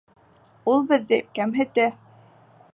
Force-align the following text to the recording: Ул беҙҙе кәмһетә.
Ул 0.73 0.81
беҙҙе 0.93 1.21
кәмһетә. 1.37 1.89